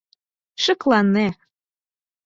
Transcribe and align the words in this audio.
—Шеклане! 0.63 1.27